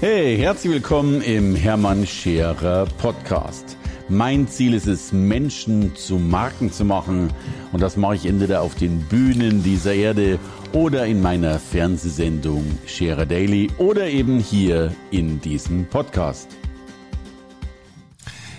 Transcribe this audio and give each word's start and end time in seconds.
Hey, 0.00 0.38
herzlich 0.38 0.74
willkommen 0.74 1.22
im 1.22 1.56
Hermann 1.56 2.06
Scherer 2.06 2.86
Podcast. 2.98 3.76
Mein 4.08 4.46
Ziel 4.46 4.74
ist 4.74 4.86
es, 4.86 5.12
Menschen 5.12 5.96
zu 5.96 6.18
Marken 6.18 6.70
zu 6.70 6.84
machen. 6.84 7.32
Und 7.72 7.82
das 7.82 7.96
mache 7.96 8.14
ich 8.14 8.26
entweder 8.26 8.62
auf 8.62 8.76
den 8.76 9.00
Bühnen 9.00 9.64
dieser 9.64 9.94
Erde 9.94 10.38
oder 10.70 11.04
in 11.06 11.20
meiner 11.20 11.58
Fernsehsendung 11.58 12.64
Scherer 12.86 13.26
Daily 13.26 13.72
oder 13.78 14.08
eben 14.08 14.38
hier 14.38 14.94
in 15.10 15.40
diesem 15.40 15.84
Podcast. 15.86 16.46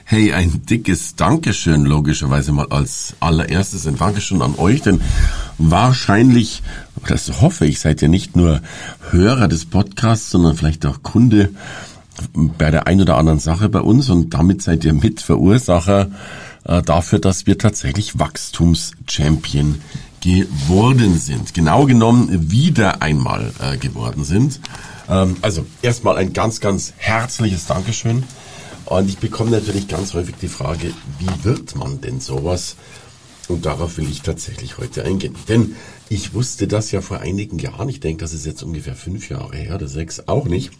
Hey, 0.03 0.33
ein 0.33 0.65
dickes 0.65 1.15
Dankeschön 1.15 1.85
logischerweise 1.85 2.51
mal 2.51 2.67
als 2.69 3.15
allererstes 3.21 3.87
ein 3.87 3.95
Dankeschön 3.95 4.41
an 4.41 4.55
euch, 4.57 4.81
denn 4.81 4.99
wahrscheinlich, 5.59 6.63
das 7.07 7.41
hoffe 7.41 7.65
ich, 7.65 7.79
seid 7.79 8.01
ihr 8.01 8.09
nicht 8.09 8.35
nur 8.35 8.61
Hörer 9.11 9.47
des 9.47 9.65
Podcasts, 9.65 10.31
sondern 10.31 10.55
vielleicht 10.55 10.85
auch 10.85 11.03
Kunde 11.03 11.49
bei 12.33 12.71
der 12.71 12.87
ein 12.87 13.01
oder 13.01 13.17
anderen 13.17 13.39
Sache 13.39 13.69
bei 13.69 13.81
uns 13.81 14.09
und 14.09 14.33
damit 14.33 14.61
seid 14.61 14.83
ihr 14.83 14.93
Mitverursacher 14.93 16.09
äh, 16.65 16.81
dafür, 16.81 17.19
dass 17.19 17.45
wir 17.45 17.57
tatsächlich 17.57 18.19
Wachstumschampion 18.19 19.81
geworden 20.21 21.17
sind. 21.17 21.53
Genau 21.53 21.85
genommen 21.85 22.51
wieder 22.51 23.01
einmal 23.01 23.53
äh, 23.61 23.77
geworden 23.77 24.23
sind. 24.23 24.59
Ähm, 25.09 25.37
also 25.41 25.65
erstmal 25.81 26.17
ein 26.17 26.33
ganz, 26.33 26.59
ganz 26.59 26.93
herzliches 26.97 27.67
Dankeschön 27.67 28.23
und 28.85 29.07
ich 29.07 29.19
bekomme 29.19 29.51
natürlich 29.51 29.87
ganz 29.87 30.13
häufig 30.13 30.35
die 30.41 30.47
Frage, 30.47 30.91
wie 31.19 31.43
wird 31.43 31.75
man 31.75 32.01
denn 32.01 32.19
sowas? 32.19 32.75
Und 33.49 33.65
darauf 33.65 33.97
will 33.97 34.09
ich 34.09 34.21
tatsächlich 34.21 34.77
heute 34.77 35.03
eingehen. 35.03 35.35
Denn 35.47 35.75
ich 36.07 36.33
wusste 36.33 36.67
das 36.67 36.91
ja 36.91 37.01
vor 37.01 37.19
einigen 37.19 37.57
Jahren. 37.57 37.89
Ich 37.89 37.99
denke, 37.99 38.21
das 38.21 38.33
ist 38.33 38.45
jetzt 38.45 38.61
ungefähr 38.63 38.95
fünf 38.95 39.29
Jahre 39.29 39.57
her 39.57 39.75
oder 39.75 39.87
sechs, 39.87 40.27
auch 40.27 40.45
nicht. 40.45 40.71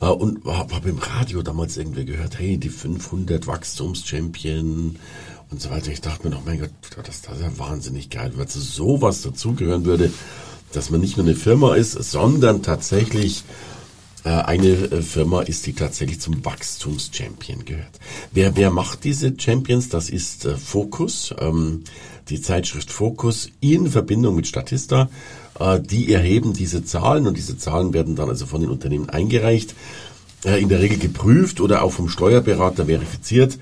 Äh, 0.00 0.06
und 0.06 0.44
habe 0.46 0.74
hab 0.74 0.86
im 0.86 0.98
Radio 0.98 1.42
damals 1.42 1.76
irgendwie 1.76 2.06
gehört, 2.06 2.38
hey, 2.38 2.56
die 2.56 2.70
500 2.70 3.46
Wachstumschampion 3.46 4.96
und 5.50 5.60
so 5.60 5.70
weiter. 5.70 5.90
Ich 5.90 6.00
dachte 6.00 6.28
mir 6.28 6.34
noch, 6.34 6.46
mein 6.46 6.60
Gott, 6.60 6.70
das, 7.04 7.20
das 7.20 7.36
ist 7.36 7.42
ja 7.42 7.58
wahnsinnig 7.58 8.08
geil, 8.08 8.32
weil 8.36 8.48
zu 8.48 8.60
sowas 8.60 9.20
dazugehören 9.20 9.84
würde, 9.84 10.10
dass 10.72 10.90
man 10.90 11.00
nicht 11.00 11.18
nur 11.18 11.26
eine 11.26 11.36
Firma 11.36 11.74
ist, 11.74 11.92
sondern 11.92 12.62
tatsächlich 12.62 13.44
eine 14.24 14.68
äh, 14.68 15.02
Firma 15.02 15.42
ist, 15.42 15.66
die 15.66 15.72
tatsächlich 15.72 16.20
zum 16.20 16.44
Wachstumschampion 16.44 17.64
gehört. 17.64 18.00
Wer, 18.32 18.56
wer 18.56 18.70
macht 18.70 19.04
diese 19.04 19.34
Champions? 19.38 19.88
Das 19.88 20.10
ist 20.10 20.44
äh, 20.44 20.56
Focus, 20.56 21.34
ähm, 21.38 21.84
die 22.28 22.40
Zeitschrift 22.40 22.90
Focus 22.90 23.50
in 23.60 23.90
Verbindung 23.90 24.34
mit 24.34 24.46
Statista. 24.46 25.08
Äh, 25.58 25.80
die 25.80 26.12
erheben 26.12 26.52
diese 26.52 26.84
Zahlen 26.84 27.26
und 27.26 27.36
diese 27.36 27.58
Zahlen 27.58 27.92
werden 27.92 28.16
dann 28.16 28.28
also 28.28 28.46
von 28.46 28.60
den 28.60 28.70
Unternehmen 28.70 29.08
eingereicht, 29.08 29.74
äh, 30.44 30.60
in 30.60 30.68
der 30.68 30.80
Regel 30.80 30.98
geprüft 30.98 31.60
oder 31.60 31.82
auch 31.82 31.92
vom 31.92 32.08
Steuerberater 32.08 32.86
verifiziert. 32.86 33.58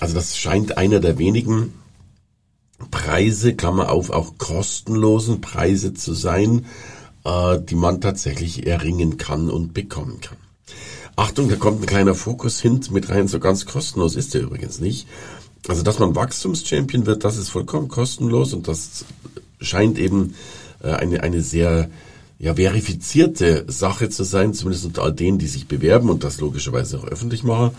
Also 0.00 0.14
das 0.14 0.36
scheint 0.36 0.76
einer 0.76 1.00
der 1.00 1.18
wenigen 1.18 1.72
Preise, 2.90 3.54
Klammer 3.54 3.90
auf, 3.90 4.10
auch 4.10 4.36
kostenlosen 4.38 5.40
Preise 5.40 5.94
zu 5.94 6.12
sein, 6.12 6.66
äh, 7.26 7.60
die 7.60 7.74
man 7.74 8.00
tatsächlich 8.00 8.66
erringen 8.66 9.18
kann 9.18 9.50
und 9.50 9.74
bekommen 9.74 10.20
kann. 10.20 10.38
Achtung, 11.16 11.48
da 11.48 11.56
kommt 11.56 11.82
ein 11.82 11.86
kleiner 11.86 12.14
Fokus-Hint 12.14 12.90
mit 12.92 13.08
rein, 13.08 13.26
so 13.26 13.40
ganz 13.40 13.66
kostenlos 13.66 14.16
ist 14.16 14.34
der 14.34 14.42
übrigens 14.42 14.80
nicht. 14.80 15.08
Also, 15.66 15.82
dass 15.82 15.98
man 15.98 16.14
Wachstumschampion 16.14 17.06
wird, 17.06 17.24
das 17.24 17.36
ist 17.36 17.48
vollkommen 17.48 17.88
kostenlos 17.88 18.52
und 18.52 18.68
das 18.68 19.04
scheint 19.60 19.98
eben 19.98 20.34
äh, 20.82 20.90
eine, 20.90 21.22
eine 21.22 21.42
sehr 21.42 21.90
ja, 22.38 22.54
verifizierte 22.54 23.64
Sache 23.66 24.08
zu 24.10 24.22
sein, 24.22 24.54
zumindest 24.54 24.84
unter 24.84 25.02
all 25.02 25.12
denen, 25.12 25.38
die 25.38 25.48
sich 25.48 25.66
bewerben 25.66 26.10
und 26.10 26.22
das 26.22 26.40
logischerweise 26.40 26.98
auch 26.98 27.06
öffentlich 27.06 27.42
machen. 27.42 27.74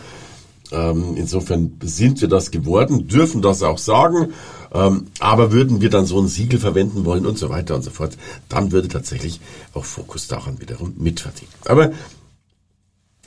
Ähm, 0.71 1.15
insofern 1.15 1.77
sind 1.81 2.21
wir 2.21 2.27
das 2.27 2.51
geworden, 2.51 3.07
dürfen 3.07 3.41
das 3.41 3.63
auch 3.63 3.77
sagen. 3.77 4.33
Ähm, 4.73 5.07
aber 5.19 5.51
würden 5.51 5.81
wir 5.81 5.89
dann 5.89 6.05
so 6.05 6.19
ein 6.19 6.27
Siegel 6.27 6.59
verwenden 6.59 7.05
wollen 7.05 7.25
und 7.25 7.37
so 7.37 7.49
weiter 7.49 7.75
und 7.75 7.83
so 7.83 7.89
fort, 7.89 8.17
dann 8.49 8.71
würde 8.71 8.87
tatsächlich 8.87 9.39
auch 9.73 9.85
Fokus 9.85 10.27
daran 10.27 10.59
wiederum 10.59 10.93
mitverdienen. 10.97 11.53
Aber 11.65 11.91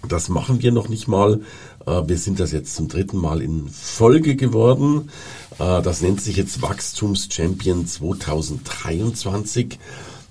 das 0.09 0.28
machen 0.28 0.62
wir 0.62 0.72
noch 0.72 0.88
nicht 0.88 1.09
mal. 1.09 1.41
Äh, 1.87 2.03
wir 2.06 2.19
sind 2.19 2.41
das 2.41 2.53
jetzt 2.53 2.75
zum 2.75 2.88
dritten 2.88 3.19
Mal 3.19 3.42
in 3.42 3.69
Folge 3.69 4.36
geworden. 4.36 5.10
Äh, 5.59 5.82
das 5.82 6.00
nennt 6.03 6.20
sich 6.20 6.36
jetzt 6.36 6.62
Wachstumschampion 6.62 7.86
2023. 7.86 9.78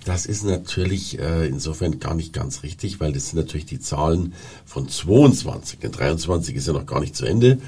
Das 0.05 0.25
ist 0.25 0.43
natürlich 0.43 1.19
äh, 1.19 1.47
insofern 1.47 1.99
gar 1.99 2.15
nicht 2.15 2.33
ganz 2.33 2.63
richtig, 2.63 2.99
weil 2.99 3.11
das 3.11 3.29
sind 3.29 3.39
natürlich 3.39 3.65
die 3.65 3.79
Zahlen 3.79 4.33
von 4.65 4.87
22. 4.87 5.79
Denn 5.79 5.91
23 5.91 6.55
ist 6.55 6.67
ja 6.67 6.73
noch 6.73 6.85
gar 6.85 6.99
nicht 6.99 7.15
zu 7.15 7.25
Ende. 7.25 7.59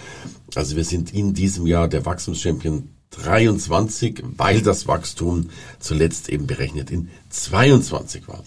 Also 0.55 0.75
wir 0.75 0.85
sind 0.85 1.13
in 1.13 1.33
diesem 1.33 1.67
Jahr 1.67 1.87
der 1.87 2.05
Wachstumschampion 2.05 2.89
23, 3.11 4.23
weil 4.37 4.61
das 4.61 4.87
Wachstum 4.87 5.49
zuletzt 5.79 6.29
eben 6.29 6.47
berechnet 6.47 6.91
in 6.91 7.09
22 7.29 8.27
war. 8.27 8.43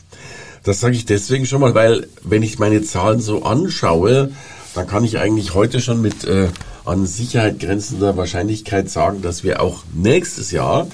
Das 0.63 0.81
sage 0.81 0.97
ich 0.97 1.05
deswegen 1.05 1.45
schon 1.45 1.61
mal, 1.61 1.75
weil 1.75 2.09
wenn 2.23 2.43
ich 2.43 2.59
meine 2.59 2.83
Zahlen 2.83 3.21
so 3.21 3.43
anschaue, 3.43 4.33
dann 4.75 4.87
kann 4.87 5.05
ich 5.05 5.19
eigentlich 5.19 5.55
heute 5.55 5.83
schon 5.83 6.01
mit 6.01 6.25
äh, 6.25 6.49
an 6.87 7.07
Sicherheit 7.07 7.61
grenzender 7.61 8.17
Wahrscheinlichkeit 8.17 8.91
sagen, 8.91 9.21
dass 9.21 9.45
wir 9.45 9.61
auch 9.61 9.85
nächstes 9.95 10.51
Jahr 10.51 10.87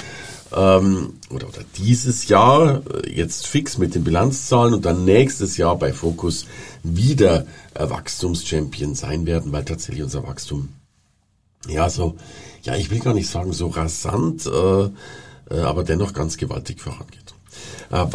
ähm, 0.53 1.15
oder, 1.31 1.49
oder 1.49 1.65
dieses 1.77 2.29
Jahr 2.29 2.83
äh, 3.05 3.11
jetzt 3.13 3.47
fix 3.47 3.79
mit 3.79 3.95
den 3.95 4.05
Bilanzzahlen 4.05 4.75
und 4.75 4.85
dann 4.85 5.05
nächstes 5.05 5.57
Jahr 5.57 5.79
bei 5.79 5.93
Focus 5.93 6.47
wieder 6.83 7.47
äh, 7.75 7.89
Wachstumschampion 7.89 8.95
sein 8.95 9.27
werden, 9.27 9.53
weil 9.53 9.65
tatsächlich 9.65 10.03
unser 10.03 10.27
Wachstum 10.27 10.71
ja 11.69 11.91
so 11.91 12.17
ja, 12.63 12.77
ich 12.77 12.91
will 12.91 13.01
gar 13.01 13.15
nicht 13.15 13.29
sagen 13.29 13.53
so 13.53 13.69
rasant, 13.69 14.47
äh, 14.47 14.85
äh, 15.51 15.61
aber 15.61 15.85
dennoch 15.85 16.13
ganz 16.13 16.37
gewaltig 16.37 16.81
vorangeht. 16.81 17.35
Äh, 17.91 18.07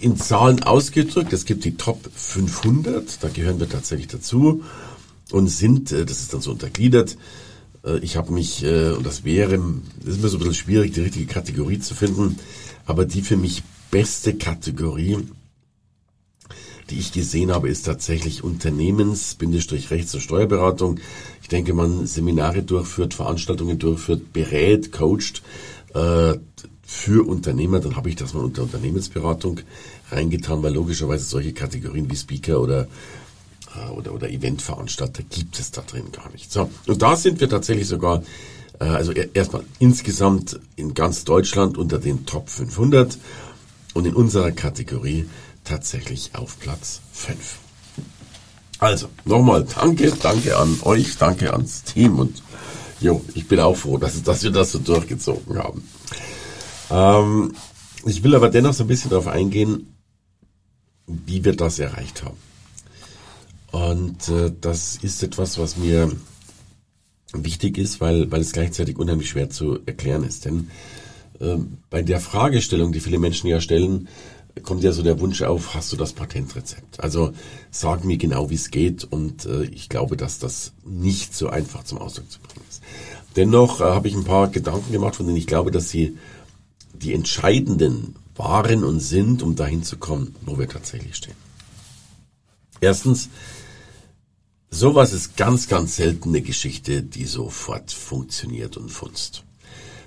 in 0.00 0.16
Zahlen 0.16 0.62
ausgedrückt, 0.62 1.32
es 1.32 1.44
gibt 1.44 1.64
die 1.64 1.76
Top 1.76 2.10
500, 2.14 3.22
da 3.22 3.28
gehören 3.28 3.60
wir 3.60 3.68
tatsächlich 3.68 4.08
dazu 4.08 4.64
und 5.30 5.48
sind, 5.48 5.92
das 5.92 6.20
ist 6.20 6.34
dann 6.34 6.40
so 6.40 6.50
untergliedert, 6.50 7.16
ich 8.02 8.16
habe 8.16 8.32
mich, 8.32 8.64
äh, 8.64 8.92
und 8.92 9.04
das 9.06 9.24
wäre, 9.24 9.58
das 10.04 10.16
ist 10.16 10.22
mir 10.22 10.28
so 10.28 10.36
ein 10.36 10.40
bisschen 10.40 10.54
schwierig, 10.54 10.92
die 10.92 11.00
richtige 11.00 11.26
Kategorie 11.26 11.78
zu 11.78 11.94
finden, 11.94 12.38
aber 12.86 13.04
die 13.04 13.22
für 13.22 13.36
mich 13.36 13.62
beste 13.90 14.34
Kategorie 14.34 15.18
die 16.90 16.98
ich 16.98 17.12
gesehen 17.12 17.52
habe, 17.52 17.68
ist 17.68 17.86
tatsächlich 17.86 18.42
Unternehmens, 18.42 19.36
Bindestrich 19.36 19.90
Rechts- 19.90 20.14
und 20.14 20.20
Steuerberatung. 20.20 20.98
Ich 21.42 21.48
denke, 21.48 21.72
man 21.72 22.06
Seminare 22.06 22.62
durchführt, 22.62 23.14
Veranstaltungen 23.14 23.78
durchführt, 23.78 24.32
berät, 24.32 24.92
coacht 24.92 25.42
äh, 25.94 26.34
für 26.82 27.26
Unternehmer. 27.26 27.80
Dann 27.80 27.96
habe 27.96 28.08
ich 28.08 28.16
das 28.16 28.34
mal 28.34 28.44
unter 28.44 28.62
Unternehmensberatung 28.62 29.60
reingetan, 30.10 30.62
weil 30.62 30.74
logischerweise 30.74 31.24
solche 31.24 31.52
Kategorien 31.52 32.10
wie 32.10 32.16
Speaker 32.16 32.60
oder 32.60 32.82
äh, 32.82 32.86
oder, 33.90 34.14
oder 34.14 34.28
Eventveranstalter 34.28 35.22
gibt 35.22 35.58
es 35.58 35.70
da 35.70 35.82
drin 35.82 36.12
gar 36.12 36.30
nicht. 36.30 36.52
So, 36.52 36.70
und 36.86 37.02
da 37.02 37.16
sind 37.16 37.40
wir 37.40 37.48
tatsächlich 37.48 37.86
sogar, 37.86 38.22
äh, 38.80 38.84
also 38.84 39.12
erstmal 39.12 39.62
insgesamt 39.78 40.58
in 40.76 40.94
ganz 40.94 41.24
Deutschland 41.24 41.78
unter 41.78 41.98
den 41.98 42.26
Top 42.26 42.48
500 42.48 43.18
und 43.94 44.06
in 44.06 44.14
unserer 44.14 44.52
Kategorie 44.52 45.28
tatsächlich 45.64 46.30
auf 46.34 46.58
Platz 46.58 47.00
5. 47.12 47.58
Also, 48.78 49.08
nochmal 49.24 49.64
danke, 49.64 50.12
danke 50.12 50.56
an 50.56 50.78
euch, 50.82 51.16
danke 51.18 51.52
ans 51.52 51.84
Team 51.84 52.18
und 52.18 52.42
jo, 53.00 53.22
ich 53.34 53.46
bin 53.46 53.60
auch 53.60 53.76
froh, 53.76 53.98
dass, 53.98 54.22
dass 54.22 54.42
wir 54.42 54.50
das 54.50 54.72
so 54.72 54.78
durchgezogen 54.78 55.58
haben. 55.58 55.88
Ähm, 56.90 57.54
ich 58.06 58.22
will 58.22 58.34
aber 58.34 58.48
dennoch 58.48 58.72
so 58.72 58.84
ein 58.84 58.88
bisschen 58.88 59.10
darauf 59.10 59.26
eingehen, 59.26 59.94
wie 61.06 61.44
wir 61.44 61.54
das 61.54 61.78
erreicht 61.78 62.24
haben. 62.24 62.36
Und 63.72 64.28
äh, 64.28 64.52
das 64.60 64.96
ist 64.96 65.22
etwas, 65.22 65.58
was 65.58 65.76
mir 65.76 66.10
wichtig 67.32 67.78
ist, 67.78 68.00
weil, 68.00 68.30
weil 68.30 68.40
es 68.40 68.52
gleichzeitig 68.52 68.98
unheimlich 68.98 69.30
schwer 69.30 69.50
zu 69.50 69.78
erklären 69.86 70.24
ist. 70.24 70.44
Denn 70.44 70.70
äh, 71.40 71.56
bei 71.88 72.02
der 72.02 72.20
Fragestellung, 72.20 72.92
die 72.92 73.00
viele 73.00 73.18
Menschen 73.18 73.48
ja 73.48 73.60
stellen, 73.60 74.08
kommt 74.62 74.82
ja 74.82 74.92
so 74.92 75.02
der 75.02 75.20
Wunsch 75.20 75.42
auf, 75.42 75.74
hast 75.74 75.92
du 75.92 75.96
das 75.96 76.12
Patentrezept? 76.12 77.00
Also 77.00 77.32
sag 77.70 78.04
mir 78.04 78.18
genau, 78.18 78.50
wie 78.50 78.56
es 78.56 78.70
geht 78.70 79.04
und 79.04 79.46
äh, 79.46 79.64
ich 79.64 79.88
glaube, 79.88 80.16
dass 80.16 80.38
das 80.38 80.72
nicht 80.84 81.34
so 81.34 81.48
einfach 81.48 81.84
zum 81.84 81.98
Ausdruck 81.98 82.30
zu 82.30 82.40
bringen 82.40 82.64
ist. 82.68 82.82
Dennoch 83.36 83.80
äh, 83.80 83.84
habe 83.84 84.08
ich 84.08 84.14
ein 84.14 84.24
paar 84.24 84.48
Gedanken 84.48 84.92
gemacht, 84.92 85.16
von 85.16 85.26
denen 85.26 85.38
ich 85.38 85.46
glaube, 85.46 85.70
dass 85.70 85.90
sie 85.90 86.18
die 86.92 87.14
entscheidenden 87.14 88.16
waren 88.34 88.84
und 88.84 89.00
sind, 89.00 89.42
um 89.42 89.54
dahin 89.54 89.82
zu 89.82 89.96
kommen, 89.96 90.34
wo 90.42 90.58
wir 90.58 90.68
tatsächlich 90.68 91.16
stehen. 91.16 91.36
Erstens, 92.80 93.28
sowas 94.70 95.12
ist 95.12 95.36
ganz, 95.36 95.68
ganz 95.68 95.96
selten 95.96 96.30
eine 96.30 96.42
Geschichte, 96.42 97.02
die 97.02 97.26
sofort 97.26 97.92
funktioniert 97.92 98.76
und 98.76 98.90
funzt 98.90 99.44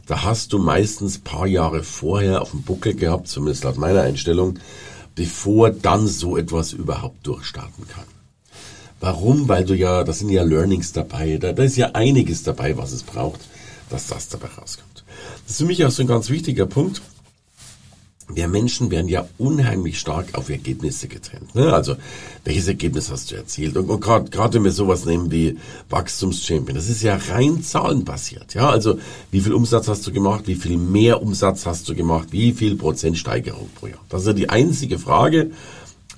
da 0.05 0.23
hast 0.23 0.51
du 0.51 0.59
meistens 0.59 1.19
paar 1.19 1.47
Jahre 1.47 1.83
vorher 1.83 2.41
auf 2.41 2.51
dem 2.51 2.63
Buckel 2.63 2.93
gehabt, 2.93 3.27
zumindest 3.27 3.63
laut 3.63 3.77
meiner 3.77 4.01
Einstellung, 4.01 4.59
bevor 5.15 5.69
dann 5.69 6.07
so 6.07 6.37
etwas 6.37 6.73
überhaupt 6.73 7.25
durchstarten 7.25 7.87
kann. 7.87 8.05
Warum? 8.99 9.47
Weil 9.47 9.65
du 9.65 9.75
ja, 9.75 10.03
da 10.03 10.13
sind 10.13 10.29
ja 10.29 10.43
Learnings 10.43 10.91
dabei, 10.91 11.37
da, 11.37 11.53
da 11.53 11.63
ist 11.63 11.77
ja 11.77 11.91
einiges 11.93 12.43
dabei, 12.43 12.77
was 12.77 12.91
es 12.91 13.03
braucht, 13.03 13.41
dass 13.89 14.07
das 14.07 14.27
dabei 14.29 14.47
rauskommt. 14.47 15.03
Das 15.43 15.51
ist 15.51 15.57
für 15.57 15.65
mich 15.65 15.85
auch 15.85 15.91
so 15.91 16.03
ein 16.03 16.07
ganz 16.07 16.29
wichtiger 16.29 16.65
Punkt 16.65 17.01
wir 18.29 18.47
Menschen 18.47 18.89
werden 18.89 19.07
ja 19.07 19.27
unheimlich 19.37 19.99
stark 19.99 20.29
auf 20.33 20.49
Ergebnisse 20.49 21.07
getrennt. 21.07 21.55
Ne? 21.55 21.73
Also, 21.73 21.95
welches 22.45 22.67
Ergebnis 22.67 23.11
hast 23.11 23.31
du 23.31 23.35
erzielt? 23.35 23.75
Und, 23.77 23.89
und 23.89 24.01
gerade 24.01 24.53
wenn 24.53 24.63
wir 24.63 24.71
sowas 24.71 25.05
nehmen 25.05 25.31
wie 25.31 25.57
Wachstumschampion, 25.89 26.75
das 26.75 26.89
ist 26.89 27.03
ja 27.03 27.19
rein 27.29 27.63
zahlenbasiert. 27.63 28.53
Ja, 28.53 28.69
also 28.69 28.97
wie 29.31 29.41
viel 29.41 29.53
Umsatz 29.53 29.87
hast 29.87 30.05
du 30.07 30.11
gemacht? 30.11 30.43
Wie 30.47 30.55
viel 30.55 30.77
mehr 30.77 31.21
Umsatz 31.21 31.65
hast 31.65 31.87
du 31.89 31.95
gemacht? 31.95 32.29
Wie 32.31 32.53
viel 32.53 32.75
Prozent 32.75 33.17
Steigerung 33.17 33.69
pro 33.75 33.87
Jahr? 33.87 33.99
Das 34.09 34.21
ist 34.21 34.27
ja 34.27 34.33
die 34.33 34.49
einzige 34.49 34.99
Frage, 34.99 35.51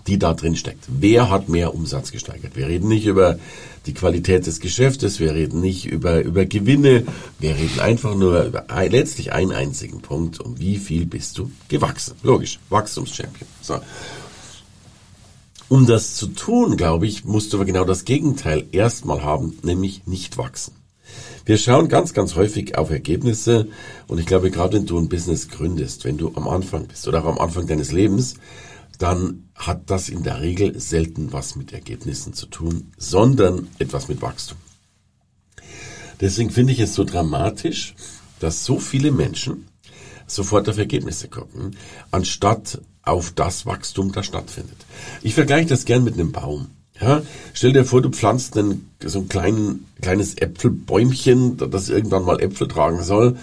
die 0.07 0.19
da 0.19 0.33
drin 0.33 0.55
steckt. 0.55 0.85
Wer 0.87 1.29
hat 1.29 1.49
mehr 1.49 1.73
Umsatz 1.73 2.11
gesteigert? 2.11 2.55
Wir 2.55 2.67
reden 2.67 2.87
nicht 2.87 3.05
über 3.05 3.39
die 3.85 3.93
Qualität 3.93 4.45
des 4.45 4.59
Geschäftes, 4.59 5.19
wir 5.19 5.33
reden 5.33 5.61
nicht 5.61 5.85
über, 5.85 6.21
über 6.21 6.45
Gewinne, 6.45 7.05
wir 7.39 7.55
reden 7.55 7.79
einfach 7.79 8.15
nur 8.15 8.43
über 8.43 8.65
letztlich 8.89 9.33
einen 9.33 9.51
einzigen 9.51 10.01
Punkt, 10.01 10.39
um 10.39 10.59
wie 10.59 10.77
viel 10.77 11.05
bist 11.05 11.37
du 11.37 11.51
gewachsen. 11.67 12.15
Logisch, 12.23 12.59
Wachstumschampion. 12.69 13.47
So. 13.61 13.79
Um 15.67 15.87
das 15.87 16.15
zu 16.15 16.27
tun, 16.27 16.77
glaube 16.77 17.07
ich, 17.07 17.25
musst 17.25 17.51
du 17.51 17.57
aber 17.57 17.65
genau 17.65 17.85
das 17.85 18.05
Gegenteil 18.05 18.65
erstmal 18.71 19.23
haben, 19.23 19.57
nämlich 19.63 20.05
nicht 20.05 20.37
wachsen. 20.37 20.73
Wir 21.45 21.57
schauen 21.57 21.89
ganz, 21.89 22.13
ganz 22.13 22.35
häufig 22.35 22.77
auf 22.77 22.89
Ergebnisse 22.89 23.67
und 24.07 24.19
ich 24.19 24.25
glaube, 24.25 24.49
gerade 24.49 24.77
wenn 24.77 24.87
du 24.87 24.97
ein 24.97 25.09
Business 25.09 25.47
gründest, 25.47 26.03
wenn 26.03 26.17
du 26.17 26.31
am 26.35 26.47
Anfang 26.47 26.87
bist 26.87 27.07
oder 27.07 27.23
auch 27.23 27.27
am 27.27 27.39
Anfang 27.39 27.67
deines 27.67 27.91
Lebens, 27.91 28.35
dann 28.97 29.49
hat 29.55 29.89
das 29.89 30.09
in 30.09 30.23
der 30.23 30.41
Regel 30.41 30.79
selten 30.79 31.31
was 31.33 31.55
mit 31.55 31.73
Ergebnissen 31.73 32.33
zu 32.33 32.45
tun, 32.47 32.91
sondern 32.97 33.67
etwas 33.79 34.07
mit 34.07 34.21
Wachstum. 34.21 34.57
Deswegen 36.21 36.49
finde 36.49 36.73
ich 36.73 36.79
es 36.79 36.95
so 36.95 37.03
dramatisch, 37.03 37.95
dass 38.39 38.65
so 38.65 38.79
viele 38.79 39.11
Menschen 39.11 39.67
sofort 40.27 40.67
auf 40.69 40.77
Ergebnisse 40.77 41.27
gucken, 41.27 41.75
anstatt 42.11 42.81
auf 43.03 43.31
das 43.31 43.65
Wachstum, 43.65 44.11
das 44.11 44.25
stattfindet. 44.25 44.77
Ich 45.21 45.35
vergleiche 45.35 45.69
das 45.69 45.85
gern 45.85 46.03
mit 46.03 46.15
einem 46.15 46.31
Baum. 46.31 46.67
Ja, 46.99 47.21
stell 47.53 47.73
dir 47.73 47.83
vor, 47.83 48.01
du 48.01 48.09
pflanzt 48.09 48.57
einen, 48.57 48.89
so 49.03 49.19
ein 49.19 49.27
klein, 49.27 49.85
kleines 50.01 50.37
Äpfelbäumchen, 50.37 51.57
das 51.57 51.89
irgendwann 51.89 52.23
mal 52.23 52.41
Äpfel 52.41 52.69
tragen 52.69 53.03
soll 53.03 53.37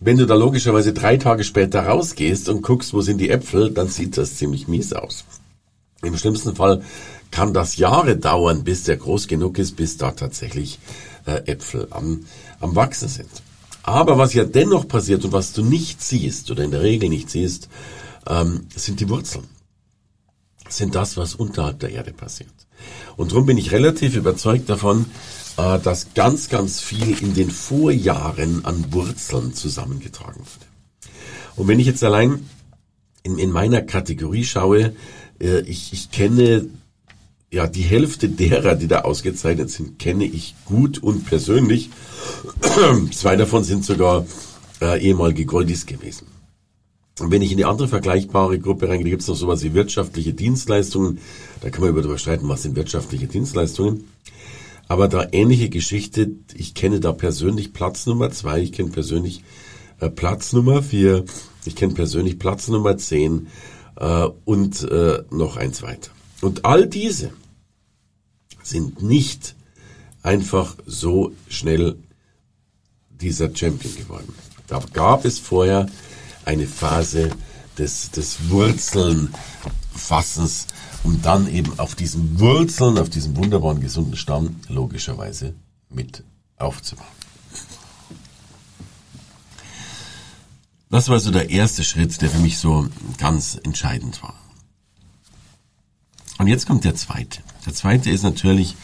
wenn 0.00 0.16
du 0.16 0.26
da 0.26 0.34
logischerweise 0.34 0.92
drei 0.92 1.18
Tage 1.18 1.44
später 1.44 1.86
rausgehst 1.86 2.48
und 2.48 2.62
guckst, 2.62 2.94
wo 2.94 3.02
sind 3.02 3.18
die 3.18 3.30
Äpfel, 3.30 3.70
dann 3.70 3.88
sieht 3.88 4.16
das 4.16 4.36
ziemlich 4.36 4.66
mies 4.66 4.92
aus. 4.94 5.24
Im 6.02 6.16
schlimmsten 6.16 6.56
Fall 6.56 6.82
kann 7.30 7.52
das 7.52 7.76
Jahre 7.76 8.16
dauern, 8.16 8.64
bis 8.64 8.84
der 8.84 8.96
groß 8.96 9.28
genug 9.28 9.58
ist, 9.58 9.76
bis 9.76 9.98
da 9.98 10.12
tatsächlich 10.12 10.78
äh, 11.26 11.42
Äpfel 11.46 11.88
am, 11.90 12.24
am 12.60 12.74
Wachsen 12.74 13.08
sind. 13.08 13.30
Aber 13.82 14.18
was 14.18 14.34
ja 14.34 14.44
dennoch 14.44 14.88
passiert 14.88 15.24
und 15.24 15.32
was 15.32 15.52
du 15.52 15.62
nicht 15.62 16.02
siehst 16.02 16.50
oder 16.50 16.64
in 16.64 16.70
der 16.70 16.82
Regel 16.82 17.08
nicht 17.10 17.30
siehst, 17.30 17.68
ähm, 18.26 18.66
sind 18.74 19.00
die 19.00 19.08
Wurzeln. 19.08 19.44
Sind 20.68 20.94
das, 20.94 21.16
was 21.16 21.34
unterhalb 21.34 21.80
der 21.80 21.90
Erde 21.90 22.12
passiert. 22.12 22.52
Und 23.16 23.32
darum 23.32 23.46
bin 23.46 23.58
ich 23.58 23.72
relativ 23.72 24.16
überzeugt 24.16 24.68
davon, 24.70 25.06
äh, 25.60 25.78
dass 25.78 26.14
ganz, 26.14 26.48
ganz 26.48 26.80
viel 26.80 27.20
in 27.22 27.34
den 27.34 27.50
Vorjahren 27.50 28.64
an 28.64 28.92
Wurzeln 28.92 29.54
zusammengetragen 29.54 30.40
wurde. 30.40 30.66
Und 31.56 31.68
wenn 31.68 31.78
ich 31.78 31.86
jetzt 31.86 32.02
allein 32.02 32.48
in, 33.22 33.38
in 33.38 33.50
meiner 33.50 33.82
Kategorie 33.82 34.44
schaue, 34.44 34.94
äh, 35.40 35.60
ich, 35.60 35.92
ich 35.92 36.10
kenne 36.10 36.66
ja 37.50 37.66
die 37.66 37.82
Hälfte 37.82 38.28
derer, 38.28 38.74
die 38.74 38.88
da 38.88 39.00
ausgezeichnet 39.00 39.70
sind, 39.70 39.98
kenne 39.98 40.24
ich 40.24 40.54
gut 40.64 41.02
und 41.02 41.26
persönlich. 41.26 41.90
Zwei 43.12 43.36
davon 43.36 43.64
sind 43.64 43.84
sogar 43.84 44.24
äh, 44.80 45.02
ehemalige 45.02 45.44
Goldis 45.44 45.84
gewesen. 45.84 46.26
Und 47.18 47.30
wenn 47.30 47.42
ich 47.42 47.50
in 47.50 47.58
die 47.58 47.66
andere 47.66 47.88
vergleichbare 47.88 48.58
Gruppe 48.58 48.88
reingehe, 48.88 49.10
gibt 49.10 49.22
es 49.22 49.28
noch 49.28 49.36
sowas 49.36 49.62
wie 49.62 49.74
wirtschaftliche 49.74 50.32
Dienstleistungen. 50.32 51.18
Da 51.60 51.68
kann 51.68 51.82
man 51.82 51.90
über 51.90 52.16
streiten, 52.16 52.48
was 52.48 52.62
sind 52.62 52.76
wirtschaftliche 52.76 53.26
Dienstleistungen. 53.26 54.04
Aber 54.90 55.06
da 55.06 55.28
ähnliche 55.30 55.70
Geschichte, 55.70 56.32
ich 56.52 56.74
kenne 56.74 56.98
da 56.98 57.12
persönlich 57.12 57.72
Platz 57.72 58.06
Nummer 58.06 58.32
zwei, 58.32 58.58
ich 58.58 58.72
kenne 58.72 58.90
persönlich 58.90 59.44
äh, 60.00 60.10
Platz 60.10 60.52
Nummer 60.52 60.82
vier, 60.82 61.24
ich 61.64 61.76
kenne 61.76 61.94
persönlich 61.94 62.40
Platz 62.40 62.66
Nummer 62.66 62.98
zehn 62.98 63.46
äh, 63.94 64.26
und 64.44 64.82
äh, 64.82 65.22
noch 65.30 65.56
eins 65.56 65.82
weiter. 65.82 66.10
Und 66.40 66.64
all 66.64 66.88
diese 66.88 67.30
sind 68.64 69.00
nicht 69.00 69.54
einfach 70.24 70.74
so 70.86 71.30
schnell 71.46 71.96
dieser 73.10 73.54
Champion 73.54 73.94
geworden. 73.94 74.34
Da 74.66 74.82
gab 74.92 75.24
es 75.24 75.38
vorher 75.38 75.88
eine 76.44 76.66
Phase 76.66 77.30
des, 77.78 78.10
des 78.10 78.50
Wurzelnfassens 78.50 80.66
um 81.04 81.22
dann 81.22 81.48
eben 81.48 81.78
auf 81.78 81.94
diesen 81.94 82.38
Wurzeln, 82.38 82.98
auf 82.98 83.10
diesem 83.10 83.36
wunderbaren 83.36 83.80
gesunden 83.80 84.16
Stamm 84.16 84.56
logischerweise 84.68 85.54
mit 85.88 86.22
aufzubauen. 86.56 87.06
Das 90.90 91.08
war 91.08 91.20
so 91.20 91.30
der 91.30 91.50
erste 91.50 91.84
Schritt, 91.84 92.20
der 92.20 92.30
für 92.30 92.40
mich 92.40 92.58
so 92.58 92.88
ganz 93.18 93.58
entscheidend 93.62 94.22
war. 94.22 94.34
Und 96.38 96.48
jetzt 96.48 96.66
kommt 96.66 96.84
der 96.84 96.96
zweite. 96.96 97.42
Der 97.64 97.74
zweite 97.74 98.10
ist 98.10 98.22
natürlich 98.22 98.74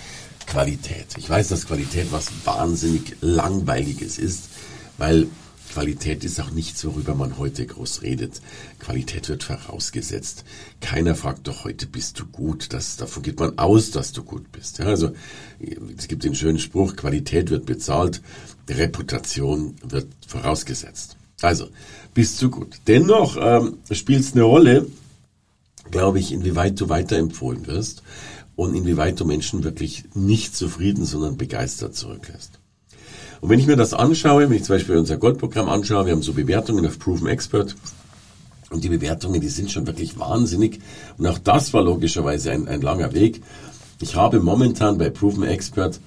Qualität. 0.47 1.07
Ich 1.17 1.29
weiß, 1.29 1.49
dass 1.49 1.67
Qualität 1.67 2.13
was 2.13 2.29
wahnsinnig 2.45 3.17
langweiliges 3.21 4.19
ist, 4.19 4.51
weil 4.99 5.27
Qualität 5.77 6.25
ist 6.25 6.41
auch 6.41 6.53
nichts, 6.53 6.87
worüber 6.87 7.15
man 7.15 7.37
heute 7.37 7.67
groß 7.67 8.01
redet. 8.01 8.41
Qualität 8.79 9.29
wird 9.29 9.43
vorausgesetzt. 9.43 10.47
Keiner 10.81 11.15
fragt 11.15 11.49
doch 11.49 11.65
heute, 11.65 11.87
bist 11.87 12.19
du 12.19 12.25
gut? 12.25 12.73
Das, 12.73 12.97
davon 12.97 13.23
geht 13.23 13.39
man 13.39 13.59
aus, 13.59 13.91
dass 13.91 14.13
du 14.13 14.23
gut 14.23 14.51
bist. 14.53 14.79
Ja, 14.79 14.87
also 14.87 15.11
es 15.99 16.09
gibt 16.09 16.25
den 16.25 16.35
schönen 16.35 16.59
Spruch, 16.59 16.97
Qualität 16.97 17.51
wird 17.51 17.67
bezahlt, 17.67 18.23
Reputation 18.71 19.75
wird 19.87 20.07
vorausgesetzt. 20.27 21.19
Also, 21.43 21.69
bist 22.15 22.41
du 22.41 22.49
gut. 22.49 22.77
Dennoch 22.87 23.37
ähm, 23.39 23.77
spielt 23.91 24.33
eine 24.33 24.45
Rolle, 24.45 24.87
glaube 25.91 26.21
ich, 26.21 26.33
inwieweit 26.33 26.81
du 26.81 26.89
weiterempfohlen 26.89 27.67
wirst 27.67 28.03
und 28.55 28.75
inwieweit 28.75 29.21
du 29.21 29.27
Menschen 29.27 29.63
wirklich 29.63 30.05
nicht 30.15 30.57
zufrieden, 30.57 31.05
sondern 31.05 31.37
begeistert 31.37 31.95
zurücklässt. 31.95 32.61
Und 33.41 33.51
wenn 33.51 33.59
ich 33.59 33.67
mir 33.67 33.77
das 33.77 33.95
anschaue, 33.95 34.49
wenn 34.49 34.57
ich 34.57 34.65
zum 34.65 34.77
Beispiel 34.77 34.97
unser 34.97 35.17
Goldprogramm 35.17 35.69
anschaue, 35.69 36.07
wir 36.07 36.13
haben 36.13 36.23
so 36.23 36.33
Bewertungen 36.33 36.87
auf 36.87 36.99
Proven 36.99 37.29
Expert, 37.29 37.77
und 38.71 38.83
die 38.83 38.89
Bewertungen, 38.89 39.41
die 39.41 39.49
sind 39.49 39.71
schon 39.71 39.87
wirklich 39.87 40.19
wahnsinnig. 40.19 40.81
Und 41.19 41.27
auch 41.27 41.39
das 41.39 41.73
war 41.73 41.83
logischerweise 41.83 42.51
ein, 42.51 42.67
ein 42.69 42.81
langer 42.81 43.15
Weg. 43.15 43.41
Ich 44.01 44.17
habe 44.17 44.41
momentan 44.41 44.99
bei 44.99 45.09
Proven 45.09 45.45
Expert, 45.45 46.01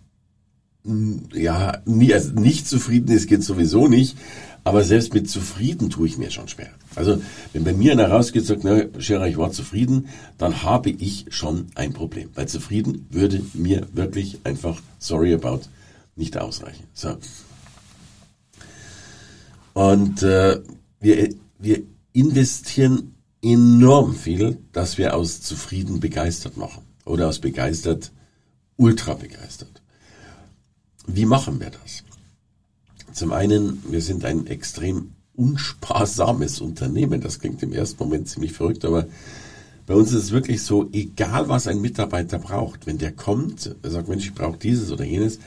ja 0.83 1.81
nie, 1.85 2.13
also 2.13 2.31
nicht 2.31 2.67
zufrieden 2.67 3.11
ist, 3.11 3.27
geht 3.27 3.43
sowieso 3.43 3.87
nicht, 3.87 4.17
aber 4.63 4.83
selbst 4.83 5.13
mit 5.13 5.29
zufrieden 5.29 5.89
tue 5.89 6.07
ich 6.07 6.17
mir 6.17 6.29
schon 6.29 6.47
schwer. 6.47 6.69
Also, 6.95 7.21
wenn 7.53 7.63
bei 7.63 7.73
mir 7.73 7.93
einer 7.93 8.09
rausgeht 8.09 8.43
und 8.43 8.47
sagt, 8.47 8.63
na, 8.63 9.01
Scherer, 9.01 9.27
ich 9.27 9.37
war 9.37 9.51
zufrieden, 9.51 10.09
dann 10.37 10.63
habe 10.63 10.91
ich 10.91 11.25
schon 11.29 11.67
ein 11.75 11.93
Problem. 11.93 12.29
Weil 12.35 12.47
zufrieden 12.47 13.07
würde 13.09 13.41
mir 13.53 13.87
wirklich 13.93 14.39
einfach, 14.43 14.81
sorry 14.99 15.33
about, 15.33 15.61
nicht 16.15 16.37
ausreichen. 16.37 16.83
So. 16.93 17.17
Und 19.73 20.21
äh, 20.21 20.59
wir, 20.99 21.29
wir 21.57 21.81
investieren 22.13 23.15
enorm 23.41 24.13
viel, 24.13 24.59
dass 24.73 24.97
wir 24.97 25.15
aus 25.15 25.41
zufrieden 25.41 25.99
begeistert 25.99 26.57
machen. 26.57 26.83
Oder 27.05 27.29
aus 27.29 27.39
begeistert 27.39 28.11
ultra 28.77 29.15
begeistert. 29.15 29.80
Wie 31.07 31.25
machen 31.25 31.59
wir 31.59 31.71
das? 31.71 32.03
Zum 33.13 33.31
einen, 33.31 33.83
wir 33.89 34.01
sind 34.01 34.23
ein 34.25 34.47
extrem 34.47 35.13
unsparsames 35.35 36.61
Unternehmen. 36.61 37.21
Das 37.21 37.39
klingt 37.39 37.63
im 37.63 37.73
ersten 37.73 38.03
Moment 38.03 38.29
ziemlich 38.29 38.53
verrückt, 38.53 38.85
aber 38.85 39.07
bei 39.87 39.95
uns 39.95 40.11
ist 40.11 40.23
es 40.23 40.31
wirklich 40.31 40.63
so, 40.63 40.89
egal 40.93 41.49
was 41.49 41.67
ein 41.67 41.81
Mitarbeiter 41.81 42.39
braucht, 42.39 42.85
wenn 42.85 42.97
der 42.97 43.11
kommt, 43.11 43.75
er 43.81 43.89
sagt, 43.89 44.07
Mensch, 44.07 44.25
ich 44.25 44.33
brauche 44.35 44.57
dieses 44.57 44.91
oder 44.91 45.03
jenes, 45.03 45.39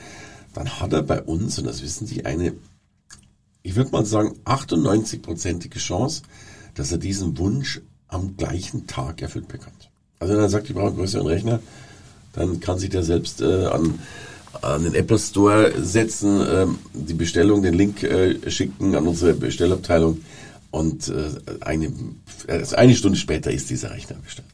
dann 0.53 0.79
hat 0.79 0.93
er 0.93 1.03
bei 1.03 1.21
uns, 1.21 1.57
und 1.57 1.65
das 1.65 1.81
wissen 1.81 2.05
Sie, 2.05 2.25
eine, 2.25 2.53
ich 3.63 3.75
würde 3.75 3.91
mal 3.91 4.05
sagen, 4.05 4.35
98-prozentige 4.45 5.79
Chance, 5.79 6.23
dass 6.75 6.91
er 6.91 6.97
diesen 6.97 7.37
Wunsch 7.37 7.81
am 8.07 8.37
gleichen 8.37 8.87
Tag 8.87 9.21
erfüllt 9.21 9.47
bekommt. 9.47 9.89
Also 10.19 10.33
wenn 10.33 10.41
er 10.41 10.49
sagt, 10.49 10.69
ich 10.69 10.75
brauche 10.75 10.87
einen 10.87 10.97
größeren 10.97 11.27
Rechner, 11.27 11.59
dann 12.33 12.59
kann 12.59 12.77
sich 12.77 12.89
der 12.89 13.03
selbst 13.03 13.41
äh, 13.41 13.65
an, 13.65 13.99
an 14.73 14.83
den 14.83 14.95
Apple 14.95 15.19
Store 15.19 15.73
setzen, 15.81 16.41
äh, 16.41 16.67
die 16.93 17.13
Bestellung, 17.13 17.61
den 17.61 17.73
Link 17.73 18.03
äh, 18.03 18.49
schicken 18.49 18.95
an 18.95 19.07
unsere 19.07 19.33
Bestellabteilung 19.33 20.21
und 20.71 21.07
äh, 21.07 21.29
eine, 21.61 21.91
also 22.47 22.75
eine 22.75 22.95
Stunde 22.95 23.17
später 23.17 23.51
ist 23.51 23.69
dieser 23.69 23.91
Rechner 23.91 24.17
bestellt. 24.23 24.47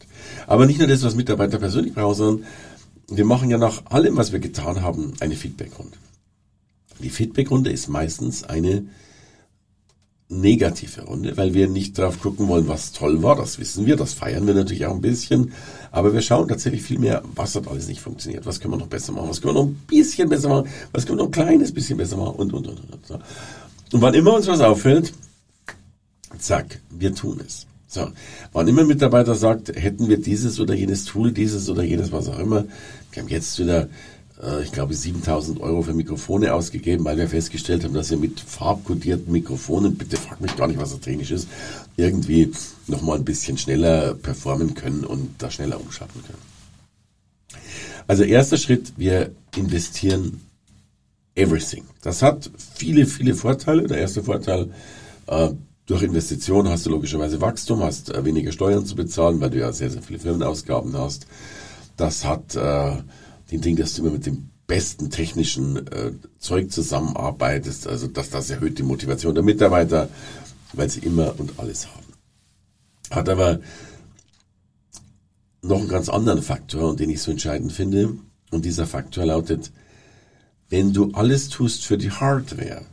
Aber 0.47 0.65
nicht 0.65 0.79
nur 0.79 0.87
das, 0.87 1.03
was 1.03 1.15
Mitarbeiter 1.15 1.57
persönlich 1.59 1.93
brauchen, 1.93 2.15
sondern 2.15 2.45
wir 3.07 3.25
machen 3.25 3.49
ja 3.49 3.57
nach 3.57 3.85
allem, 3.85 4.17
was 4.17 4.31
wir 4.31 4.39
getan 4.39 4.81
haben, 4.81 5.13
eine 5.19 5.35
Feedbackrunde. 5.35 5.97
Die 6.99 7.09
Feedbackrunde 7.09 7.71
ist 7.71 7.87
meistens 7.87 8.43
eine 8.43 8.85
negative 10.31 11.01
Runde, 11.01 11.35
weil 11.35 11.53
wir 11.53 11.67
nicht 11.67 11.97
drauf 11.97 12.19
gucken 12.19 12.47
wollen, 12.47 12.67
was 12.67 12.93
toll 12.93 13.21
war. 13.21 13.35
Das 13.35 13.59
wissen 13.59 13.85
wir, 13.85 13.95
das 13.97 14.13
feiern 14.13 14.47
wir 14.47 14.53
natürlich 14.53 14.85
auch 14.85 14.95
ein 14.95 15.01
bisschen. 15.01 15.51
Aber 15.91 16.13
wir 16.13 16.21
schauen 16.21 16.47
tatsächlich 16.47 16.81
viel 16.81 16.99
mehr, 16.99 17.21
was 17.35 17.55
hat 17.55 17.67
alles 17.67 17.87
nicht 17.87 18.01
funktioniert, 18.01 18.45
was 18.45 18.59
können 18.59 18.73
wir 18.73 18.77
noch 18.77 18.87
besser 18.87 19.11
machen, 19.11 19.29
was 19.29 19.41
können 19.41 19.55
wir 19.55 19.61
noch 19.61 19.69
ein 19.69 19.79
bisschen 19.87 20.29
besser 20.29 20.49
machen, 20.49 20.69
was 20.93 21.05
können 21.05 21.19
wir 21.19 21.25
noch 21.25 21.29
ein 21.29 21.45
kleines 21.45 21.73
bisschen 21.73 21.97
besser 21.97 22.17
machen 22.17 22.35
und, 22.37 22.53
und, 22.53 22.67
und, 22.67 22.79
und. 22.79 23.21
Und 23.93 24.01
wann 24.01 24.13
immer 24.13 24.33
uns 24.33 24.47
was 24.47 24.61
auffällt, 24.61 25.13
zack, 26.39 26.79
wir 26.89 27.13
tun 27.13 27.41
es. 27.45 27.67
So, 27.87 28.07
wann 28.53 28.69
immer 28.69 28.81
ein 28.81 28.87
Mitarbeiter 28.87 29.35
sagt, 29.35 29.75
hätten 29.75 30.07
wir 30.07 30.21
dieses 30.21 30.61
oder 30.61 30.73
jenes 30.73 31.03
Tool, 31.03 31.33
dieses 31.33 31.69
oder 31.69 31.83
jenes, 31.83 32.13
was 32.13 32.29
auch 32.29 32.39
immer, 32.39 32.63
wir 33.11 33.21
haben 33.21 33.29
jetzt 33.29 33.59
wieder 33.59 33.89
äh, 34.41 34.63
ich 34.63 34.71
glaube, 34.71 34.93
7000 34.93 35.61
Euro 35.61 35.81
für 35.81 35.93
Mikrofone 35.93 36.53
ausgegeben, 36.53 37.05
weil 37.05 37.17
wir 37.17 37.27
festgestellt 37.27 37.83
haben, 37.83 37.93
dass 37.93 38.09
wir 38.09 38.17
mit 38.17 38.39
farbkodierten 38.39 39.31
Mikrofonen, 39.31 39.95
bitte 39.95 40.17
frag 40.17 40.41
mich 40.41 40.55
gar 40.55 40.67
nicht, 40.67 40.79
was 40.79 40.91
das 40.91 41.01
technisch 41.01 41.31
ist, 41.31 41.47
irgendwie 41.97 42.51
nochmal 42.87 43.17
ein 43.17 43.25
bisschen 43.25 43.57
schneller 43.57 44.15
performen 44.15 44.73
können 44.73 45.03
und 45.03 45.35
da 45.37 45.51
schneller 45.51 45.79
umschalten 45.79 46.21
können. 46.23 46.51
Also 48.07 48.23
erster 48.23 48.57
Schritt, 48.57 48.93
wir 48.97 49.31
investieren 49.55 50.41
everything. 51.35 51.85
Das 52.01 52.21
hat 52.21 52.49
viele, 52.75 53.05
viele 53.05 53.35
Vorteile. 53.35 53.87
Der 53.87 53.99
erste 53.99 54.23
Vorteil, 54.23 54.71
äh, 55.27 55.49
durch 55.85 56.03
Investition 56.03 56.69
hast 56.69 56.85
du 56.85 56.89
logischerweise 56.89 57.41
Wachstum, 57.41 57.83
hast 57.83 58.09
äh, 58.13 58.23
weniger 58.23 58.51
Steuern 58.51 58.85
zu 58.85 58.95
bezahlen, 58.95 59.39
weil 59.39 59.49
du 59.49 59.59
ja 59.59 59.71
sehr, 59.71 59.89
sehr 59.89 60.01
viele 60.01 60.19
Firmenausgaben 60.19 60.97
hast. 60.97 61.27
Das 61.97 62.25
hat 62.25 62.55
äh, 62.55 62.97
den 63.51 63.61
Ding, 63.61 63.75
dass 63.75 63.95
du 63.95 64.01
immer 64.01 64.11
mit 64.11 64.25
dem 64.25 64.49
besten 64.67 65.09
technischen 65.09 65.87
äh, 65.87 66.13
Zeug 66.39 66.71
zusammenarbeitest. 66.71 67.87
Also 67.87 68.07
dass 68.07 68.29
das 68.29 68.49
erhöht 68.49 68.79
die 68.79 68.83
Motivation 68.83 69.35
der 69.35 69.43
Mitarbeiter, 69.43 70.09
weil 70.73 70.89
sie 70.89 71.01
immer 71.01 71.37
und 71.39 71.59
alles 71.59 71.87
haben. 71.87 72.05
Hat 73.09 73.27
aber 73.27 73.59
noch 75.61 75.79
einen 75.79 75.89
ganz 75.89 76.09
anderen 76.09 76.41
Faktor, 76.41 76.95
den 76.95 77.09
ich 77.09 77.21
so 77.21 77.31
entscheidend 77.31 77.73
finde. 77.73 78.17
Und 78.51 78.65
dieser 78.65 78.87
Faktor 78.87 79.25
lautet, 79.25 79.71
wenn 80.69 80.93
du 80.93 81.11
alles 81.11 81.49
tust 81.49 81.85
für 81.85 81.97
die 81.97 82.11
Hardware, 82.11 82.85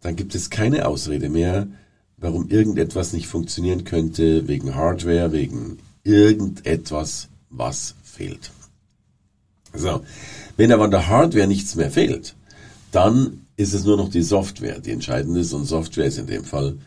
dann 0.00 0.14
gibt 0.14 0.34
es 0.34 0.50
keine 0.50 0.86
Ausrede 0.86 1.28
mehr, 1.30 1.68
warum 2.18 2.48
irgendetwas 2.48 3.12
nicht 3.12 3.28
funktionieren 3.28 3.84
könnte, 3.84 4.46
wegen 4.46 4.74
Hardware, 4.74 5.32
wegen 5.32 5.78
irgendetwas, 6.04 7.28
was 7.48 7.94
fehlt. 8.02 8.50
So. 9.74 10.02
Wenn 10.56 10.72
aber 10.72 10.84
an 10.84 10.90
der 10.90 11.08
Hardware 11.08 11.46
nichts 11.46 11.74
mehr 11.74 11.90
fehlt, 11.90 12.34
dann 12.90 13.46
ist 13.56 13.74
es 13.74 13.84
nur 13.84 13.96
noch 13.96 14.08
die 14.08 14.22
Software, 14.22 14.80
die 14.80 14.92
entscheidend 14.92 15.36
ist 15.36 15.52
und 15.52 15.64
Software 15.64 16.06
ist 16.06 16.18
in 16.18 16.26
dem 16.26 16.44
Fall 16.44 16.78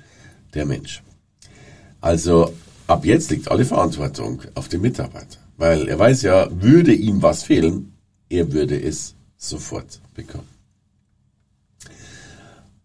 der 0.54 0.66
Mensch. 0.66 1.04
Also 2.00 2.54
ab 2.88 3.06
jetzt 3.06 3.30
liegt 3.30 3.50
alle 3.50 3.66
Verantwortung 3.66 4.42
auf 4.56 4.68
dem 4.68 4.82
Mitarbeiter, 4.82 5.38
weil 5.58 5.88
er 5.88 6.00
weiß 6.00 6.24
ja, 6.24 6.48
würde 6.52 6.94
ihm 6.94 7.22
was 7.22 7.44
fehlen, 7.44 7.94
er 8.30 8.52
würde 8.52 8.82
es 8.82 9.16
sofort 9.38 10.02
bekommen. 10.16 10.48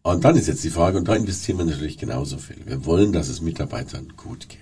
Und 0.03 0.25
dann 0.25 0.37
ist 0.37 0.47
jetzt 0.47 0.63
die 0.63 0.71
Frage, 0.71 0.99
und 0.99 1.09
da 1.09 1.17
investieren 1.17 1.59
wir 1.59 1.65
natürlich 1.65 1.99
genauso 1.99 2.39
viel. 2.39 2.65
Wir 2.65 2.85
wollen, 2.85 3.13
dass 3.13 3.29
es 3.29 3.41
Mitarbeitern 3.41 4.13
gut 4.17 4.49
geht. 4.49 4.61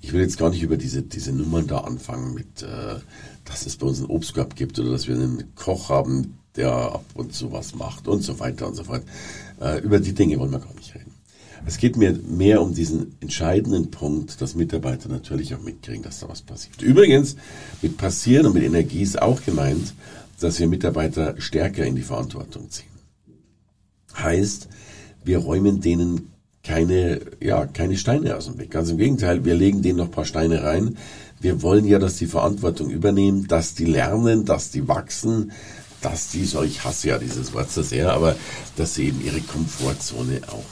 Ich 0.00 0.12
will 0.12 0.20
jetzt 0.20 0.38
gar 0.38 0.50
nicht 0.50 0.62
über 0.62 0.76
diese, 0.76 1.02
diese 1.02 1.32
Nummern 1.32 1.66
da 1.66 1.78
anfangen 1.78 2.34
mit, 2.34 2.62
äh, 2.62 2.96
dass 3.44 3.66
es 3.66 3.76
bei 3.76 3.86
uns 3.86 3.98
einen 3.98 4.10
Obstkorb 4.10 4.54
gibt 4.56 4.78
oder 4.78 4.90
dass 4.90 5.08
wir 5.08 5.14
einen 5.14 5.54
Koch 5.54 5.88
haben, 5.88 6.38
der 6.56 6.72
ab 6.72 7.04
und 7.14 7.34
zu 7.34 7.52
was 7.52 7.74
macht 7.74 8.08
und 8.08 8.22
so 8.22 8.38
weiter 8.38 8.66
und 8.66 8.74
so 8.74 8.84
fort. 8.84 9.02
Äh, 9.60 9.80
über 9.80 10.00
die 10.00 10.12
Dinge 10.12 10.38
wollen 10.38 10.52
wir 10.52 10.60
gar 10.60 10.74
nicht 10.74 10.94
reden. 10.94 11.12
Es 11.66 11.78
geht 11.78 11.96
mir 11.96 12.12
mehr 12.12 12.62
um 12.62 12.74
diesen 12.74 13.16
entscheidenden 13.20 13.90
Punkt, 13.90 14.40
dass 14.40 14.54
Mitarbeiter 14.54 15.08
natürlich 15.08 15.54
auch 15.54 15.60
mitkriegen, 15.60 16.02
dass 16.02 16.20
da 16.20 16.28
was 16.28 16.42
passiert. 16.42 16.80
Übrigens, 16.82 17.36
mit 17.82 17.96
passieren 17.96 18.46
und 18.46 18.54
mit 18.54 18.62
Energie 18.62 19.02
ist 19.02 19.20
auch 19.20 19.42
gemeint, 19.44 19.94
dass 20.40 20.60
wir 20.60 20.68
Mitarbeiter 20.68 21.40
stärker 21.40 21.84
in 21.84 21.96
die 21.96 22.02
Verantwortung 22.02 22.70
ziehen. 22.70 22.86
Heißt, 24.16 24.68
wir 25.24 25.38
räumen 25.38 25.80
denen 25.80 26.32
keine, 26.62 27.20
ja, 27.40 27.66
keine 27.66 27.96
Steine 27.96 28.36
aus 28.36 28.46
dem 28.46 28.58
Weg. 28.58 28.70
Ganz 28.70 28.90
im 28.90 28.98
Gegenteil, 28.98 29.44
wir 29.44 29.54
legen 29.54 29.82
denen 29.82 29.98
noch 29.98 30.06
ein 30.06 30.10
paar 30.10 30.24
Steine 30.24 30.62
rein. 30.62 30.96
Wir 31.40 31.62
wollen 31.62 31.86
ja, 31.86 31.98
dass 31.98 32.16
die 32.16 32.26
Verantwortung 32.26 32.90
übernehmen, 32.90 33.46
dass 33.46 33.74
die 33.74 33.84
lernen, 33.84 34.44
dass 34.44 34.70
die 34.70 34.88
wachsen, 34.88 35.52
dass 36.00 36.30
die, 36.30 36.44
so 36.44 36.62
ich 36.62 36.84
hasse 36.84 37.08
ja 37.08 37.18
dieses 37.18 37.52
Wort 37.54 37.70
so 37.70 37.82
sehr, 37.82 38.12
aber 38.12 38.36
dass 38.76 38.94
sie 38.94 39.06
eben 39.06 39.24
ihre 39.24 39.40
Komfortzone 39.40 40.40
auch 40.48 40.64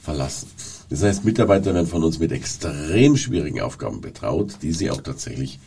verlassen. 0.00 0.48
Das 0.90 1.02
heißt, 1.02 1.24
Mitarbeiter 1.24 1.74
werden 1.74 1.86
von 1.86 2.04
uns 2.04 2.18
mit 2.18 2.32
extrem 2.32 3.16
schwierigen 3.16 3.60
Aufgaben 3.60 4.00
betraut, 4.00 4.58
die 4.62 4.72
sie 4.72 4.90
auch 4.90 5.00
tatsächlich 5.00 5.58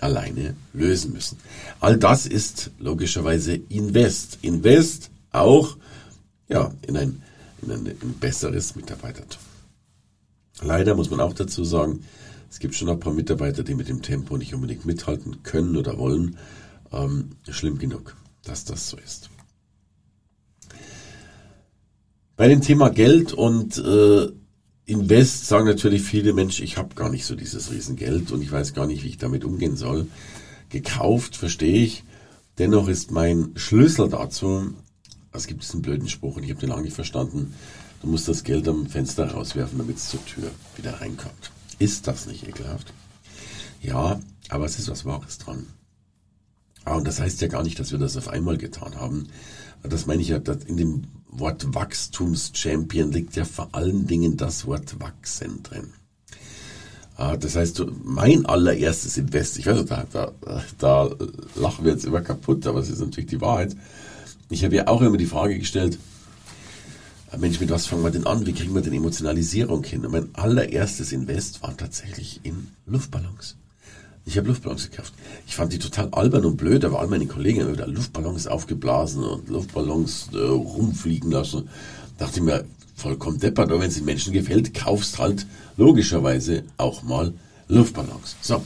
alleine 0.00 0.54
lösen 0.72 1.12
müssen. 1.12 1.38
All 1.80 1.96
das 1.96 2.26
ist 2.26 2.70
logischerweise 2.78 3.54
Invest. 3.54 4.38
Invest 4.42 5.10
auch 5.32 5.76
ja, 6.48 6.72
in 6.86 6.96
ein 6.96 7.22
in 7.62 7.70
ein, 7.70 7.86
ein 7.86 8.14
besseres 8.20 8.76
Mitarbeitertum. 8.76 9.40
Leider 10.62 10.94
muss 10.94 11.10
man 11.10 11.20
auch 11.20 11.34
dazu 11.34 11.64
sagen, 11.64 12.04
es 12.50 12.58
gibt 12.58 12.74
schon 12.74 12.88
ein 12.88 13.00
paar 13.00 13.12
Mitarbeiter, 13.12 13.62
die 13.62 13.74
mit 13.74 13.88
dem 13.88 14.02
Tempo 14.02 14.36
nicht 14.36 14.54
unbedingt 14.54 14.86
mithalten 14.86 15.42
können 15.42 15.76
oder 15.76 15.98
wollen. 15.98 16.38
Ähm, 16.92 17.30
schlimm 17.48 17.78
genug, 17.78 18.16
dass 18.44 18.64
das 18.64 18.88
so 18.88 18.96
ist. 18.96 19.30
Bei 22.36 22.48
dem 22.48 22.60
Thema 22.60 22.90
Geld 22.90 23.32
und 23.32 23.78
äh, 23.78 24.28
Invest 24.84 25.46
sagen 25.46 25.66
natürlich 25.66 26.02
viele 26.02 26.32
Menschen, 26.32 26.64
ich 26.64 26.76
habe 26.76 26.94
gar 26.94 27.10
nicht 27.10 27.26
so 27.26 27.34
dieses 27.34 27.72
Riesengeld 27.72 28.30
und 28.30 28.40
ich 28.40 28.52
weiß 28.52 28.72
gar 28.72 28.86
nicht, 28.86 29.02
wie 29.02 29.08
ich 29.08 29.18
damit 29.18 29.44
umgehen 29.44 29.76
soll. 29.76 30.06
Gekauft, 30.68 31.36
verstehe 31.36 31.82
ich. 31.82 32.04
Dennoch 32.58 32.88
ist 32.88 33.10
mein 33.10 33.50
Schlüssel 33.56 34.08
dazu, 34.08 34.74
es 35.36 35.46
gibt 35.46 35.62
diesen 35.62 35.82
blöden 35.82 36.08
Spruch 36.08 36.36
und 36.36 36.42
ich 36.42 36.50
habe 36.50 36.60
den 36.60 36.70
lange 36.70 36.82
nicht 36.82 36.94
verstanden. 36.94 37.54
Du 38.02 38.08
musst 38.08 38.28
das 38.28 38.44
Geld 38.44 38.68
am 38.68 38.86
Fenster 38.86 39.30
rauswerfen, 39.30 39.78
damit 39.78 39.96
es 39.96 40.08
zur 40.08 40.24
Tür 40.24 40.50
wieder 40.76 41.00
reinkommt. 41.00 41.50
Ist 41.78 42.06
das 42.06 42.26
nicht 42.26 42.46
ekelhaft? 42.46 42.92
Ja, 43.82 44.20
aber 44.48 44.64
es 44.64 44.78
ist 44.78 44.88
was 44.88 45.04
Wahres 45.04 45.38
dran. 45.38 45.66
Ah, 46.84 46.94
und 46.94 47.06
das 47.06 47.20
heißt 47.20 47.40
ja 47.40 47.48
gar 47.48 47.62
nicht, 47.62 47.78
dass 47.80 47.90
wir 47.90 47.98
das 47.98 48.16
auf 48.16 48.28
einmal 48.28 48.58
getan 48.58 48.94
haben. 48.96 49.28
Das 49.82 50.06
meine 50.06 50.22
ich 50.22 50.28
ja, 50.28 50.40
in 50.66 50.76
dem 50.76 51.04
Wort 51.28 51.74
Wachstumschampion 51.74 53.12
liegt 53.12 53.36
ja 53.36 53.44
vor 53.44 53.68
allen 53.72 54.06
Dingen 54.06 54.36
das 54.36 54.66
Wort 54.66 55.00
Wachsen 55.00 55.62
drin. 55.62 55.92
Ah, 57.16 57.36
das 57.36 57.56
heißt, 57.56 57.82
mein 58.04 58.46
allererstes 58.46 59.16
Invest, 59.16 59.58
ich 59.58 59.66
weiß, 59.66 59.84
da, 59.86 60.06
da, 60.12 60.32
da 60.78 61.10
lachen 61.54 61.84
wir 61.84 61.92
jetzt 61.92 62.04
immer 62.04 62.20
kaputt, 62.20 62.66
aber 62.66 62.80
es 62.80 62.90
ist 62.90 63.00
natürlich 63.00 63.30
die 63.30 63.40
Wahrheit. 63.40 63.74
Ich 64.48 64.64
habe 64.64 64.76
ja 64.76 64.86
auch 64.86 65.02
immer 65.02 65.16
die 65.16 65.26
Frage 65.26 65.58
gestellt, 65.58 65.98
äh, 67.32 67.38
Mensch, 67.38 67.60
mit 67.60 67.70
was 67.70 67.86
fangen 67.86 68.04
wir 68.04 68.10
denn 68.10 68.26
an? 68.26 68.46
Wie 68.46 68.52
kriegen 68.52 68.74
wir 68.74 68.82
denn 68.82 68.92
Emotionalisierung 68.92 69.84
hin? 69.84 70.04
Und 70.04 70.12
mein 70.12 70.34
allererstes 70.34 71.12
Invest 71.12 71.62
war 71.62 71.76
tatsächlich 71.76 72.40
in 72.44 72.68
Luftballons. 72.86 73.56
Ich 74.24 74.36
habe 74.36 74.48
Luftballons 74.48 74.90
gekauft. 74.90 75.14
Ich 75.46 75.54
fand 75.54 75.72
die 75.72 75.78
total 75.78 76.08
albern 76.10 76.44
und 76.44 76.56
blöd, 76.56 76.84
aber 76.84 77.00
all 77.00 77.06
meine 77.06 77.26
Kollegen 77.26 77.62
haben 77.62 77.72
wieder 77.72 77.86
Luftballons 77.86 78.46
aufgeblasen 78.48 79.22
und 79.22 79.48
Luftballons 79.48 80.30
äh, 80.32 80.38
rumfliegen 80.38 81.30
lassen. 81.30 81.68
Dachte 82.18 82.40
mir, 82.40 82.64
vollkommen 82.96 83.38
deppert, 83.38 83.70
aber 83.70 83.80
wenn 83.80 83.88
es 83.88 83.96
den 83.96 84.04
Menschen 84.04 84.32
gefällt, 84.32 84.74
kaufst 84.74 85.18
halt 85.18 85.46
logischerweise 85.76 86.64
auch 86.76 87.02
mal 87.02 87.34
Luftballons. 87.68 88.36
So. 88.40 88.64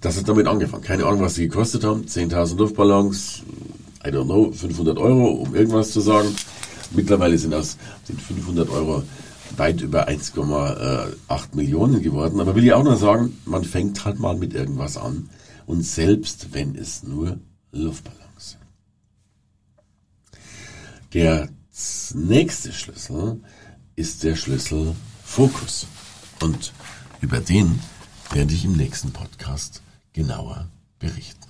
Das 0.00 0.16
hat 0.16 0.28
damit 0.28 0.46
angefangen. 0.46 0.82
Keine 0.82 1.04
Ahnung, 1.04 1.20
was 1.20 1.34
die 1.34 1.48
gekostet 1.48 1.84
haben. 1.84 2.04
10.000 2.04 2.56
Luftballons, 2.56 3.42
I 4.04 4.08
don't 4.08 4.24
know, 4.24 4.50
500 4.50 4.98
Euro, 4.98 5.30
um 5.30 5.54
irgendwas 5.54 5.90
zu 5.90 6.00
sagen. 6.00 6.34
Mittlerweile 6.92 7.38
sind 7.38 7.54
aus 7.54 7.76
den 8.08 8.18
500 8.18 8.68
Euro 8.70 9.02
weit 9.56 9.80
über 9.80 10.08
1,8 10.08 11.54
Millionen 11.54 12.02
geworden. 12.02 12.40
Aber 12.40 12.54
will 12.54 12.64
ich 12.64 12.72
auch 12.72 12.82
noch 12.82 12.98
sagen, 12.98 13.38
man 13.44 13.64
fängt 13.64 14.04
halt 14.04 14.18
mal 14.18 14.36
mit 14.36 14.54
irgendwas 14.54 14.96
an. 14.96 15.28
Und 15.66 15.82
selbst 15.82 16.52
wenn 16.52 16.74
es 16.76 17.02
nur 17.02 17.38
Luftballons 17.72 18.20
sind. 18.38 18.60
Der 21.12 21.48
nächste 22.14 22.72
Schlüssel 22.72 23.40
ist 23.96 24.22
der 24.24 24.36
Schlüssel 24.36 24.94
Fokus. 25.24 25.86
Und 26.42 26.72
über 27.20 27.40
den 27.40 27.80
werde 28.32 28.54
ich 28.54 28.64
im 28.64 28.72
nächsten 28.72 29.12
Podcast 29.12 29.82
genauer 30.12 30.68
berichten. 30.98 31.49